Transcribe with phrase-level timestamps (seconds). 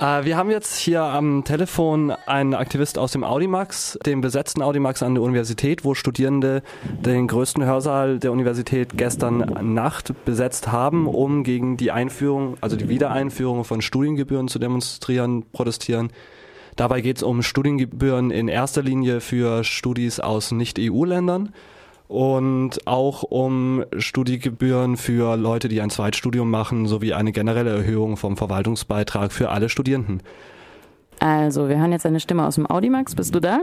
[0.00, 5.02] Äh, wir haben jetzt hier am Telefon einen Aktivist aus dem Audimax, dem besetzten Audimax
[5.02, 6.62] an der Universität, wo Studierende
[7.04, 12.88] den größten Hörsaal der Universität gestern Nacht besetzt haben, um gegen die Einführung, also die
[12.88, 16.10] Wiedereinführung von Studiengebühren zu demonstrieren, protestieren.
[16.76, 21.52] Dabei geht es um Studiengebühren in erster Linie für Studis aus Nicht-EU-Ländern
[22.10, 28.36] und auch um Studiegebühren für Leute, die ein Zweitstudium machen, sowie eine generelle Erhöhung vom
[28.36, 30.20] Verwaltungsbeitrag für alle Studierenden.
[31.20, 33.14] Also, wir hören jetzt eine Stimme aus dem Audimax.
[33.14, 33.60] Bist du da?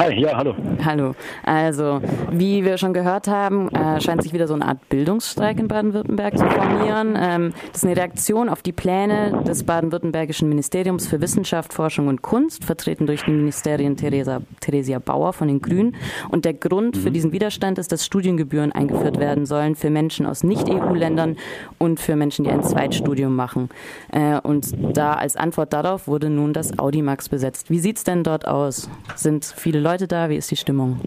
[0.00, 0.54] Hi, ja, hallo.
[0.82, 1.14] Hallo.
[1.44, 2.00] Also,
[2.30, 6.38] wie wir schon gehört haben, äh, scheint sich wieder so eine Art Bildungsstreik in Baden-Württemberg
[6.38, 7.18] zu formieren.
[7.20, 12.22] Ähm, das ist eine Reaktion auf die Pläne des baden-württembergischen Ministeriums für Wissenschaft, Forschung und
[12.22, 15.94] Kunst, vertreten durch die Ministerin Theresa, Theresia Bauer von den Grünen.
[16.30, 17.14] Und der Grund für mhm.
[17.14, 21.36] diesen Widerstand ist, dass Studiengebühren eingeführt werden sollen für Menschen aus Nicht-EU-Ländern
[21.76, 23.68] und für Menschen, die ein Zweitstudium machen.
[24.12, 27.68] Äh, und da als Antwort darauf wurde nun das Audimax besetzt.
[27.68, 28.88] Wie sieht es denn dort aus?
[29.14, 30.28] Sind viele Leute Leute da?
[30.28, 31.00] Wie ist die Stimmung?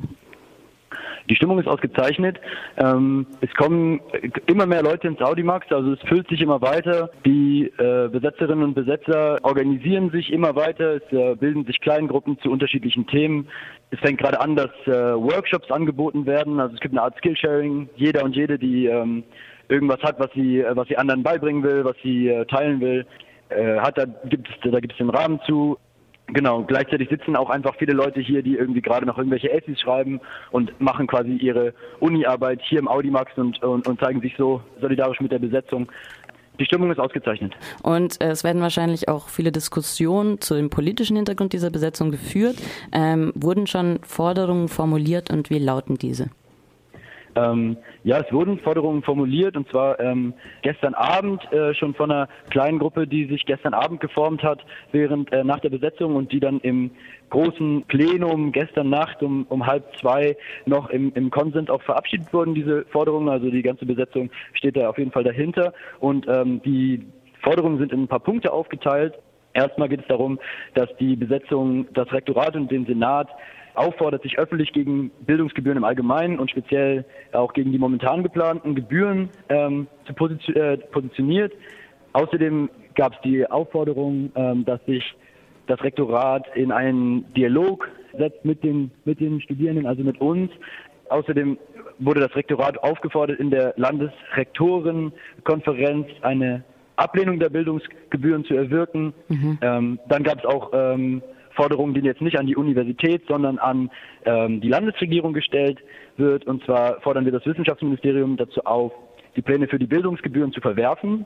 [1.30, 2.38] Die Stimmung ist ausgezeichnet.
[2.76, 4.02] Ähm, es kommen
[4.46, 7.10] immer mehr Leute ins Audimax, also es füllt sich immer weiter.
[7.26, 10.98] Die äh, Besetzerinnen und Besetzer organisieren sich immer weiter.
[10.98, 13.48] Es äh, bilden sich Kleingruppen zu unterschiedlichen Themen.
[13.92, 16.60] Es fängt gerade an, dass äh, Workshops angeboten werden.
[16.60, 17.88] Also es gibt eine Art Skillsharing.
[17.96, 19.24] Jeder und jede, die ähm,
[19.70, 23.06] irgendwas hat, was sie, äh, was sie anderen beibringen will, was sie äh, teilen will,
[23.48, 25.78] äh, hat, da gibt es, da gibt es den Rahmen zu.
[26.28, 30.22] Genau, gleichzeitig sitzen auch einfach viele Leute hier, die irgendwie gerade noch irgendwelche Essays schreiben
[30.52, 35.20] und machen quasi ihre Uni-Arbeit hier im Audimax und, und, und zeigen sich so solidarisch
[35.20, 35.92] mit der Besetzung.
[36.60, 37.54] Die Stimmung ist ausgezeichnet.
[37.82, 42.56] Und äh, es werden wahrscheinlich auch viele Diskussionen zu dem politischen Hintergrund dieser Besetzung geführt.
[42.92, 46.30] Ähm, wurden schon Forderungen formuliert und wie lauten diese?
[47.36, 52.28] Ähm, ja, es wurden Forderungen formuliert und zwar ähm, gestern Abend äh, schon von einer
[52.50, 56.40] kleinen Gruppe, die sich gestern Abend geformt hat, während äh, nach der Besetzung und die
[56.40, 56.92] dann im
[57.30, 62.54] großen Plenum gestern Nacht um, um halb zwei noch im, im Konsens auch verabschiedet wurden,
[62.54, 63.30] diese Forderungen.
[63.30, 67.06] Also die ganze Besetzung steht da auf jeden Fall dahinter und ähm, die
[67.42, 69.16] Forderungen sind in ein paar Punkte aufgeteilt.
[69.54, 70.40] Erstmal geht es darum,
[70.74, 73.30] dass die Besetzung, das Rektorat und den Senat
[73.76, 79.30] auffordert, sich öffentlich gegen Bildungsgebühren im Allgemeinen und speziell auch gegen die momentan geplanten Gebühren
[79.50, 81.54] ähm, zu position äh, positioniert.
[82.14, 85.16] Außerdem gab es die Aufforderung, ähm, dass sich
[85.68, 90.52] das Rektorat in einen Dialog setzt mit den, mit den Studierenden, also mit uns.
[91.10, 91.58] Außerdem
[92.00, 96.64] wurde das Rektorat aufgefordert, in der Landesrektorenkonferenz eine
[96.96, 99.14] Ablehnung der Bildungsgebühren zu erwirken.
[99.28, 99.58] Mhm.
[99.62, 101.22] Ähm, dann gab es auch ähm,
[101.56, 103.92] Forderung, die jetzt nicht an die Universität, sondern an
[104.26, 105.80] ähm, die Landesregierung gestellt
[106.18, 106.46] wird.
[106.46, 108.92] Und zwar fordern wir das Wissenschaftsministerium dazu auf,
[109.36, 111.26] die Pläne für die Bildungsgebühren zu verwerfen.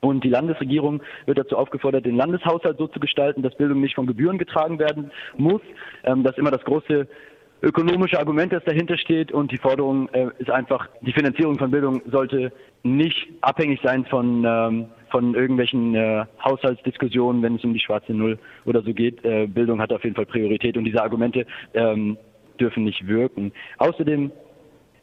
[0.00, 4.06] Und die Landesregierung wird dazu aufgefordert, den Landeshaushalt so zu gestalten, dass Bildung nicht von
[4.06, 5.60] Gebühren getragen werden muss.
[6.04, 7.06] Ähm, das ist immer das große
[7.62, 9.32] ökonomische Argument, das dahinter steht.
[9.32, 14.44] Und die Forderung äh, ist einfach, die Finanzierung von Bildung sollte nicht abhängig sein von,
[14.46, 19.24] ähm, von irgendwelchen äh, Haushaltsdiskussionen, wenn es um die schwarze Null oder so geht.
[19.24, 22.16] Äh, Bildung hat auf jeden Fall Priorität und diese Argumente ähm,
[22.58, 23.52] dürfen nicht wirken.
[23.78, 24.30] Außerdem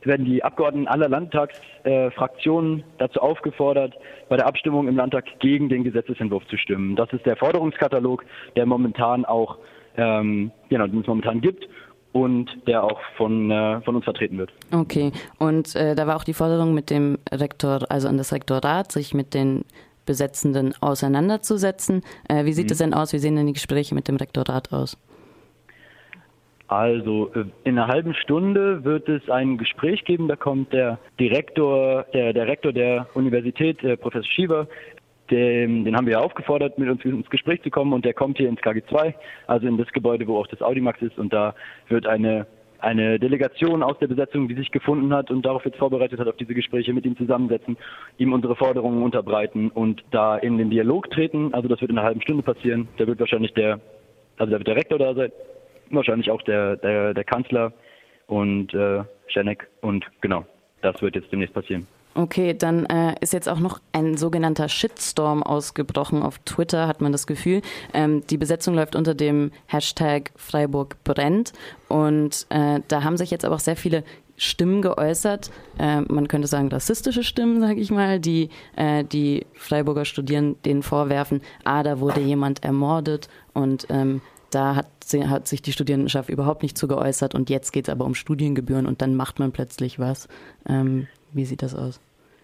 [0.04, 3.94] werden die Abgeordneten aller Landtagsfraktionen äh, dazu aufgefordert,
[4.30, 6.96] bei der Abstimmung im Landtag gegen den Gesetzesentwurf zu stimmen.
[6.96, 8.24] Das ist der Forderungskatalog,
[8.56, 9.58] der momentan auch,
[9.98, 11.68] ähm, genau, den es momentan gibt
[12.14, 14.52] und der auch von, äh, von uns vertreten wird.
[14.72, 18.92] Okay, und äh, da war auch die Forderung mit dem Rektor, also an das Rektorat,
[18.92, 19.66] sich mit den
[20.06, 22.02] Besetzenden auseinanderzusetzen.
[22.28, 22.72] Äh, wie sieht mhm.
[22.72, 23.14] es denn aus?
[23.14, 24.98] Wie sehen denn die Gespräche mit dem Rektorat aus?
[26.68, 30.28] Also äh, in einer halben Stunde wird es ein Gespräch geben.
[30.28, 34.68] Da kommt der Direktor, der, der Rektor der Universität, äh, Professor Schieber,
[35.32, 38.50] den, den, haben wir aufgefordert, mit uns ins Gespräch zu kommen und der kommt hier
[38.50, 39.14] ins KG2,
[39.48, 41.56] also in das Gebäude, wo auch das Audimax ist und da
[41.90, 42.48] wird eine
[42.80, 46.38] eine Delegation aus der Besetzung, die sich gefunden hat und darauf jetzt vorbereitet hat, auf
[46.38, 47.78] diese Gespräche mit ihm zusammensetzen,
[48.18, 51.54] ihm unsere Forderungen unterbreiten und da in den Dialog treten.
[51.54, 52.88] Also das wird in einer halben Stunde passieren.
[52.98, 53.80] Da wird wahrscheinlich der,
[54.38, 55.32] also da wird der Rektor da sein,
[55.90, 57.74] wahrscheinlich auch der, der, der Kanzler
[58.28, 60.46] und äh, Schenek und genau,
[60.82, 61.88] das wird jetzt demnächst passieren.
[62.18, 67.12] Okay, dann äh, ist jetzt auch noch ein sogenannter Shitstorm ausgebrochen auf Twitter, hat man
[67.12, 67.62] das Gefühl.
[67.94, 71.54] Ähm, die Besetzung läuft unter dem Hashtag Freiburg brennt
[71.90, 74.04] und äh, da haben sich jetzt aber auch sehr viele
[74.36, 80.06] Stimmen geäußert, äh, man könnte sagen rassistische Stimmen, sage ich mal, die äh, die Freiburger
[80.06, 86.30] Studierenden vorwerfen, ah, da wurde jemand ermordet und ähm, da hat, hat, sich die Studierendenschaft
[86.30, 89.52] überhaupt nicht zu geäußert und jetzt geht es aber um Studiengebühren und dann macht man
[89.52, 90.28] plötzlich was.
[90.68, 92.00] Ähm, wie sieht das aus?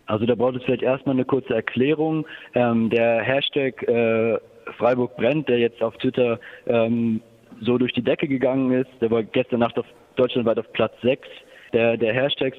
[0.05, 2.25] Also da braucht es vielleicht erstmal eine kurze Erklärung.
[2.53, 4.37] Ähm, der Hashtag äh,
[4.77, 7.21] Freiburg brennt, der jetzt auf Twitter ähm,
[7.61, 8.89] so durch die Decke gegangen ist.
[9.01, 9.85] Der war gestern Nacht auf
[10.15, 11.27] deutschlandweit auf Platz 6
[11.73, 12.57] der, der Hashtags.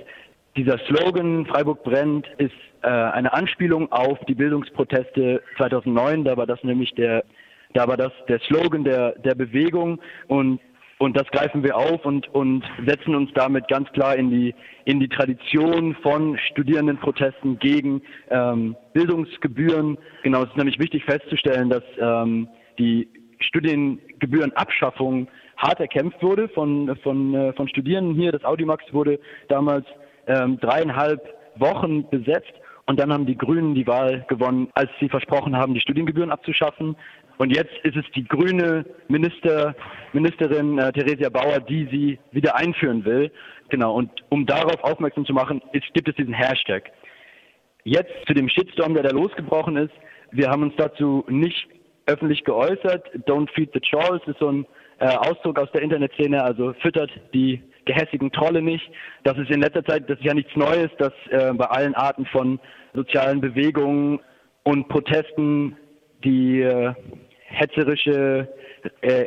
[0.57, 6.25] Dieser Slogan Freiburg brennt ist äh, eine Anspielung auf die Bildungsproteste 2009.
[6.25, 7.25] Da war das nämlich der,
[7.73, 10.61] da war das der Slogan der, der Bewegung und
[11.05, 14.55] und das greifen wir auf und, und setzen uns damit ganz klar in die,
[14.87, 19.99] in die Tradition von Studierendenprotesten gegen ähm, Bildungsgebühren.
[20.23, 22.49] Genau, es ist nämlich wichtig festzustellen, dass ähm,
[22.79, 23.09] die
[23.41, 25.29] Studiengebührenabschaffung
[25.59, 28.33] hart erkämpft wurde von, von, äh, von Studierenden hier.
[28.33, 29.87] Das Audimax wurde damals
[30.27, 31.21] ähm, dreieinhalb
[31.57, 32.53] Wochen besetzt
[32.87, 36.97] und dann haben die Grünen die Wahl gewonnen, als sie versprochen haben, die Studiengebühren abzuschaffen.
[37.39, 39.75] Und jetzt ist es die grüne Minister,
[40.13, 43.31] Ministerin äh, Theresia Bauer, die sie wieder einführen will.
[43.71, 43.95] Genau.
[43.95, 46.91] Und um darauf aufmerksam zu machen, ist, gibt es diesen Hashtag.
[47.85, 49.93] Jetzt zu dem Shitstorm, der da losgebrochen ist.
[50.31, 51.69] Wir haben uns dazu nicht
[52.07, 53.07] öffentlich geäußert.
[53.27, 54.67] Don't feed the trolls ist so ein
[54.99, 58.85] äh, Ausdruck aus der Internetszene, also füttert die gehässigen Trolle nicht.
[59.25, 62.27] Das ist in letzter Zeit, das ist ja nichts Neues, dass äh, bei allen Arten
[62.27, 62.59] von
[62.95, 64.21] sozialen Bewegungen
[64.63, 65.77] und Protesten
[66.25, 66.95] die äh,
[67.55, 68.49] hetzerische,
[69.01, 69.27] äh,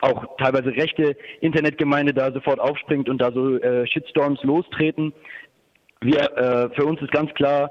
[0.00, 5.12] auch teilweise rechte Internetgemeinde da sofort aufspringt und da so äh, Shitstorms lostreten.
[6.00, 7.70] Wir, äh, für uns ist ganz klar,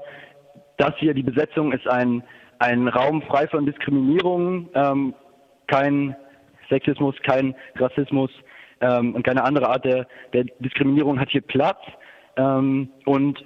[0.76, 2.22] das hier, die Besetzung ist ein,
[2.58, 5.14] ein Raum frei von Diskriminierung, ähm,
[5.66, 6.16] kein
[6.68, 8.30] Sexismus, kein Rassismus
[8.80, 11.78] ähm, und keine andere Art der, der Diskriminierung hat hier Platz.
[12.36, 13.44] Ähm, und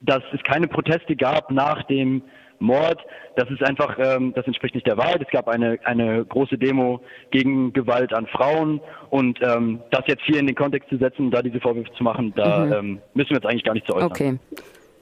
[0.00, 2.22] dass es keine Proteste gab nach dem
[2.62, 2.98] Mord,
[3.36, 5.22] das ist einfach, ähm, das entspricht nicht der Wahrheit.
[5.22, 7.00] Es gab eine, eine große Demo
[7.30, 8.80] gegen Gewalt an Frauen
[9.10, 12.32] und ähm, das jetzt hier in den Kontext zu setzen, da diese Vorwürfe zu machen,
[12.36, 12.72] da mhm.
[12.72, 14.10] ähm, müssen wir jetzt eigentlich gar nicht zu äußern.
[14.10, 14.38] Okay.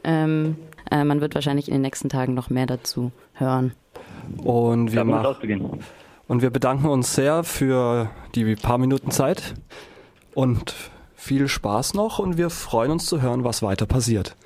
[0.04, 0.56] Ähm,
[0.90, 3.72] äh, man wird wahrscheinlich in den nächsten Tagen noch mehr dazu hören.
[4.42, 5.36] Und wir, mach,
[6.28, 9.54] und wir bedanken uns sehr für die paar Minuten Zeit
[10.34, 10.74] und
[11.14, 14.36] viel Spaß noch und wir freuen uns zu hören, was weiter passiert.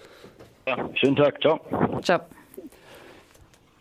[0.67, 1.61] Ja, schönen Tag, ciao.
[2.03, 2.21] Ciao.